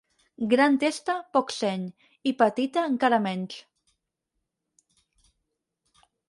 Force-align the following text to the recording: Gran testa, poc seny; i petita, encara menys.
Gran 0.51 0.77
testa, 0.83 1.13
poc 1.37 1.51
seny; 1.55 1.83
i 2.31 2.33
petita, 2.39 2.85
encara 2.93 3.21
menys. 3.27 3.59